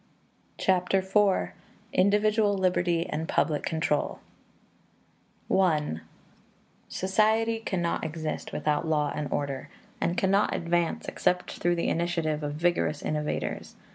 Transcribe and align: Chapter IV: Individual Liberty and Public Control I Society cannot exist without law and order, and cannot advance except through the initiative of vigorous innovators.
Chapter 0.57 0.97
IV: 0.97 1.51
Individual 1.93 2.57
Liberty 2.57 3.07
and 3.07 3.29
Public 3.29 3.61
Control 3.61 4.17
I 5.55 5.97
Society 6.89 7.59
cannot 7.59 8.03
exist 8.03 8.51
without 8.51 8.87
law 8.87 9.11
and 9.13 9.31
order, 9.31 9.69
and 10.01 10.17
cannot 10.17 10.55
advance 10.55 11.07
except 11.07 11.51
through 11.51 11.75
the 11.75 11.89
initiative 11.89 12.41
of 12.41 12.55
vigorous 12.55 13.03
innovators. 13.03 13.75